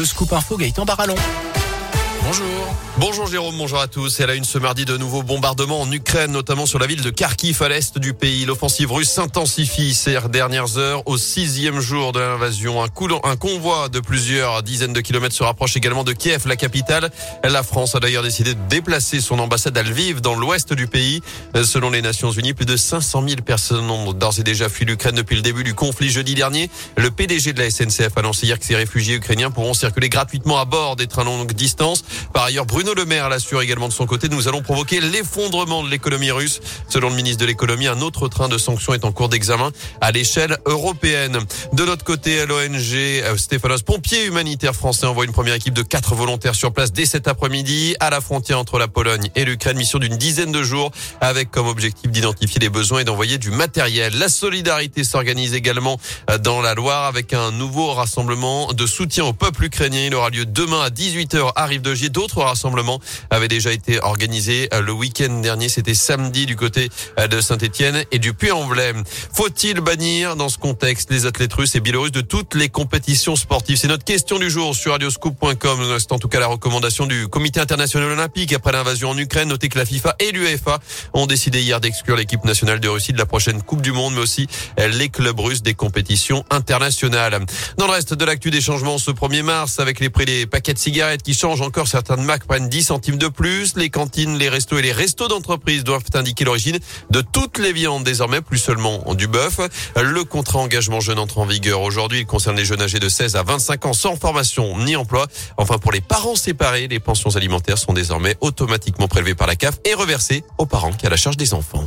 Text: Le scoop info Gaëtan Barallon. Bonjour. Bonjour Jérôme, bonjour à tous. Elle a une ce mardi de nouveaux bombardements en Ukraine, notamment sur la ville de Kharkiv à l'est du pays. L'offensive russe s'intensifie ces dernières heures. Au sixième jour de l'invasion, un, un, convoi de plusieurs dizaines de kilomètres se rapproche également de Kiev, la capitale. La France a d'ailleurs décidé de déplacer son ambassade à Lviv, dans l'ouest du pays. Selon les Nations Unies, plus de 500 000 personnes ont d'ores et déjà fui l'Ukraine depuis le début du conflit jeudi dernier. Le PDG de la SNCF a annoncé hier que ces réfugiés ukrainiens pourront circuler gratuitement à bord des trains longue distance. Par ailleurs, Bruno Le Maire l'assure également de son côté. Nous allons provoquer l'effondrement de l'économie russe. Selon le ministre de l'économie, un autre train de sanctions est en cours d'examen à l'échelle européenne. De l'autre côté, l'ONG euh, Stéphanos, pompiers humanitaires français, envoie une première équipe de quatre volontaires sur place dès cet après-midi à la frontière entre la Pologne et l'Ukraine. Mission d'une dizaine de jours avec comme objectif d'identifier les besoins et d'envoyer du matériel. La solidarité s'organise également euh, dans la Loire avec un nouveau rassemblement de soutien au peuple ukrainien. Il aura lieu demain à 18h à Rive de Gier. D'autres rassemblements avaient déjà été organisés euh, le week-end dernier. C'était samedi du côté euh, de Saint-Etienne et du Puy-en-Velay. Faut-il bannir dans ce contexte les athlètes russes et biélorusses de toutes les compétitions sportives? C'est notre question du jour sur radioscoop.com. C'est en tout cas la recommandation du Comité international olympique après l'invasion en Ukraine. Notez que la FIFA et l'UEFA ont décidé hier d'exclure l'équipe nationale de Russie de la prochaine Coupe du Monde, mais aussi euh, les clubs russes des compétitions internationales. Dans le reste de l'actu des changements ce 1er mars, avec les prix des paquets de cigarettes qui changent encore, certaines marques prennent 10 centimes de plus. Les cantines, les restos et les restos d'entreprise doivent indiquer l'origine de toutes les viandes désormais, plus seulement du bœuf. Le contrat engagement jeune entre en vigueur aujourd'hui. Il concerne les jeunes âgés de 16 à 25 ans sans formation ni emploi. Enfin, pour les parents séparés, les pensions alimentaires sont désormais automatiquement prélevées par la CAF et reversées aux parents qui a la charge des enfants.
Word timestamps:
Le 0.00 0.04
scoop 0.04 0.32
info 0.32 0.56
Gaëtan 0.56 0.84
Barallon. 0.84 1.16
Bonjour. 2.28 2.76
Bonjour 2.98 3.26
Jérôme, 3.26 3.56
bonjour 3.56 3.80
à 3.80 3.86
tous. 3.86 4.20
Elle 4.20 4.28
a 4.28 4.34
une 4.34 4.44
ce 4.44 4.58
mardi 4.58 4.84
de 4.84 4.98
nouveaux 4.98 5.22
bombardements 5.22 5.80
en 5.80 5.90
Ukraine, 5.90 6.30
notamment 6.30 6.66
sur 6.66 6.78
la 6.78 6.86
ville 6.86 7.00
de 7.00 7.08
Kharkiv 7.08 7.62
à 7.62 7.70
l'est 7.70 7.96
du 7.96 8.12
pays. 8.12 8.44
L'offensive 8.44 8.92
russe 8.92 9.08
s'intensifie 9.08 9.94
ces 9.94 10.18
dernières 10.28 10.76
heures. 10.76 11.08
Au 11.08 11.16
sixième 11.16 11.80
jour 11.80 12.12
de 12.12 12.20
l'invasion, 12.20 12.82
un, 12.82 12.88
un, 13.24 13.36
convoi 13.36 13.88
de 13.88 14.00
plusieurs 14.00 14.62
dizaines 14.62 14.92
de 14.92 15.00
kilomètres 15.00 15.34
se 15.34 15.42
rapproche 15.42 15.76
également 15.76 16.04
de 16.04 16.12
Kiev, 16.12 16.46
la 16.46 16.56
capitale. 16.56 17.10
La 17.44 17.62
France 17.62 17.94
a 17.94 18.00
d'ailleurs 18.00 18.24
décidé 18.24 18.54
de 18.54 18.60
déplacer 18.68 19.22
son 19.22 19.38
ambassade 19.38 19.78
à 19.78 19.82
Lviv, 19.82 20.20
dans 20.20 20.34
l'ouest 20.34 20.74
du 20.74 20.86
pays. 20.86 21.22
Selon 21.64 21.88
les 21.88 22.02
Nations 22.02 22.32
Unies, 22.32 22.52
plus 22.52 22.66
de 22.66 22.76
500 22.76 23.24
000 23.26 23.40
personnes 23.40 23.90
ont 23.90 24.12
d'ores 24.12 24.38
et 24.38 24.44
déjà 24.44 24.68
fui 24.68 24.84
l'Ukraine 24.84 25.14
depuis 25.14 25.36
le 25.36 25.42
début 25.42 25.64
du 25.64 25.72
conflit 25.72 26.10
jeudi 26.10 26.34
dernier. 26.34 26.68
Le 26.98 27.10
PDG 27.10 27.54
de 27.54 27.62
la 27.62 27.70
SNCF 27.70 28.16
a 28.16 28.20
annoncé 28.20 28.46
hier 28.46 28.58
que 28.58 28.66
ces 28.66 28.76
réfugiés 28.76 29.14
ukrainiens 29.14 29.50
pourront 29.50 29.72
circuler 29.72 30.10
gratuitement 30.10 30.58
à 30.58 30.66
bord 30.66 30.96
des 30.96 31.06
trains 31.06 31.24
longue 31.24 31.52
distance. 31.52 32.04
Par 32.32 32.44
ailleurs, 32.44 32.66
Bruno 32.66 32.94
Le 32.94 33.04
Maire 33.04 33.28
l'assure 33.28 33.62
également 33.62 33.88
de 33.88 33.92
son 33.92 34.06
côté. 34.06 34.28
Nous 34.28 34.48
allons 34.48 34.62
provoquer 34.62 35.00
l'effondrement 35.00 35.82
de 35.82 35.88
l'économie 35.88 36.30
russe. 36.30 36.60
Selon 36.88 37.10
le 37.10 37.14
ministre 37.14 37.40
de 37.40 37.46
l'économie, 37.46 37.86
un 37.86 38.00
autre 38.00 38.28
train 38.28 38.48
de 38.48 38.58
sanctions 38.58 38.94
est 38.94 39.04
en 39.04 39.12
cours 39.12 39.28
d'examen 39.28 39.70
à 40.00 40.12
l'échelle 40.12 40.58
européenne. 40.66 41.38
De 41.72 41.84
l'autre 41.84 42.04
côté, 42.04 42.46
l'ONG 42.46 42.94
euh, 42.94 43.36
Stéphanos, 43.36 43.82
pompiers 43.82 44.24
humanitaires 44.26 44.74
français, 44.74 45.06
envoie 45.06 45.24
une 45.24 45.32
première 45.32 45.54
équipe 45.54 45.74
de 45.74 45.82
quatre 45.82 46.14
volontaires 46.14 46.54
sur 46.54 46.72
place 46.72 46.92
dès 46.92 47.06
cet 47.06 47.28
après-midi 47.28 47.96
à 48.00 48.10
la 48.10 48.20
frontière 48.20 48.58
entre 48.58 48.78
la 48.78 48.88
Pologne 48.88 49.30
et 49.34 49.44
l'Ukraine. 49.44 49.76
Mission 49.76 49.98
d'une 49.98 50.16
dizaine 50.16 50.52
de 50.52 50.62
jours 50.62 50.90
avec 51.20 51.50
comme 51.50 51.66
objectif 51.66 52.10
d'identifier 52.10 52.60
les 52.60 52.68
besoins 52.68 53.00
et 53.00 53.04
d'envoyer 53.04 53.38
du 53.38 53.50
matériel. 53.50 54.16
La 54.18 54.28
solidarité 54.28 55.04
s'organise 55.04 55.54
également 55.54 55.98
euh, 56.30 56.38
dans 56.38 56.60
la 56.60 56.74
Loire 56.74 57.04
avec 57.04 57.32
un 57.32 57.50
nouveau 57.52 57.92
rassemblement 57.92 58.72
de 58.72 58.86
soutien 58.86 59.24
au 59.24 59.32
peuple 59.32 59.64
ukrainien. 59.64 60.06
Il 60.06 60.14
aura 60.14 60.30
lieu 60.30 60.46
demain 60.46 60.80
à 60.80 60.90
18h 60.90 61.52
à 61.54 61.66
Rive 61.66 61.82
de 61.82 61.94
Gier. 62.08 62.10
D'autres 62.10 62.42
rassemblements 62.42 63.00
avaient 63.30 63.48
déjà 63.48 63.72
été 63.72 64.00
organisés 64.00 64.68
euh, 64.72 64.80
le 64.80 64.92
week-end 64.92 65.40
dernier. 65.40 65.68
C'était 65.68 65.94
samedi 65.94 66.46
du 66.46 66.56
côté 66.56 66.88
euh, 67.18 67.28
de 67.28 67.40
Saint-Etienne 67.40 68.04
et 68.10 68.18
du 68.18 68.34
Puy-en-Velay. 68.34 68.94
Faut-il 69.32 69.80
bannir 69.80 70.36
dans 70.36 70.48
ce 70.48 70.58
contexte 70.58 71.10
les 71.10 71.26
athlètes 71.26 71.52
russes 71.52 71.74
et 71.74 71.80
biélorusses 71.80 72.12
de 72.12 72.20
toutes 72.20 72.54
les 72.54 72.68
compétitions 72.68 73.36
sportives? 73.36 73.76
C'est 73.76 73.88
notre 73.88 74.04
question 74.04 74.38
du 74.38 74.50
jour 74.50 74.74
sur 74.74 74.92
radioscoop.com. 74.92 75.96
C'est 75.98 76.12
en 76.12 76.18
tout 76.18 76.28
cas 76.28 76.40
la 76.40 76.46
recommandation 76.46 77.06
du 77.06 77.28
Comité 77.28 77.60
international 77.60 78.10
olympique 78.10 78.52
après 78.52 78.72
l'invasion 78.72 79.10
en 79.10 79.18
Ukraine. 79.18 79.48
Notez 79.48 79.68
que 79.68 79.78
la 79.78 79.84
FIFA 79.84 80.16
et 80.18 80.32
l'UEFA 80.32 80.78
ont 81.14 81.26
décidé 81.26 81.62
hier 81.62 81.80
d'exclure 81.80 82.16
l'équipe 82.16 82.44
nationale 82.44 82.80
de 82.80 82.88
Russie 82.88 83.12
de 83.12 83.18
la 83.18 83.26
prochaine 83.26 83.62
Coupe 83.62 83.82
du 83.82 83.92
Monde, 83.92 84.14
mais 84.14 84.20
aussi 84.20 84.46
euh, 84.80 84.88
les 84.88 85.08
clubs 85.08 85.38
russes 85.38 85.62
des 85.62 85.74
compétitions 85.74 86.44
internationales. 86.50 87.38
Dans 87.76 87.86
le 87.86 87.92
reste 87.92 88.14
de 88.14 88.24
l'actu 88.24 88.50
des 88.50 88.60
changements 88.60 88.98
ce 88.98 89.10
1er 89.10 89.42
mars, 89.42 89.80
avec 89.80 90.00
les 90.00 90.10
prix 90.10 90.24
des 90.24 90.46
paquets 90.46 90.74
de 90.74 90.78
cigarettes 90.78 91.22
qui 91.22 91.34
changent 91.34 91.60
encore, 91.60 91.88
certaines 92.04 92.24
marques 92.24 92.44
prennent 92.44 92.68
10 92.68 92.84
centimes 92.84 93.18
de 93.18 93.26
plus. 93.26 93.74
Les 93.74 93.90
cantines, 93.90 94.38
les 94.38 94.48
restos 94.48 94.78
et 94.78 94.82
les 94.82 94.92
restos 94.92 95.26
d'entreprise 95.26 95.82
doivent 95.82 96.04
indiquer 96.14 96.44
l'origine 96.44 96.78
de 97.10 97.20
toutes 97.20 97.58
les 97.58 97.72
viandes 97.72 98.04
désormais, 98.04 98.40
plus 98.40 98.58
seulement 98.58 99.02
du 99.14 99.26
bœuf. 99.26 99.58
Le 100.00 100.22
contrat 100.22 100.60
engagement 100.60 101.00
jeune 101.00 101.18
entre 101.18 101.38
en 101.38 101.44
vigueur 101.44 101.80
aujourd'hui. 101.80 102.20
Il 102.20 102.26
concerne 102.26 102.56
les 102.56 102.64
jeunes 102.64 102.82
âgés 102.82 103.00
de 103.00 103.08
16 103.08 103.34
à 103.34 103.42
25 103.42 103.86
ans 103.86 103.92
sans 103.94 104.14
formation 104.14 104.78
ni 104.78 104.94
emploi. 104.94 105.26
Enfin, 105.56 105.78
pour 105.78 105.90
les 105.90 106.00
parents 106.00 106.36
séparés, 106.36 106.86
les 106.86 107.00
pensions 107.00 107.34
alimentaires 107.34 107.78
sont 107.78 107.92
désormais 107.92 108.36
automatiquement 108.40 109.08
prélevées 109.08 109.34
par 109.34 109.48
la 109.48 109.56
CAF 109.56 109.80
et 109.84 109.94
reversées 109.94 110.44
aux 110.58 110.66
parents 110.66 110.92
qui 110.92 111.04
a 111.04 111.10
la 111.10 111.16
charge 111.16 111.36
des 111.36 111.52
enfants. 111.52 111.84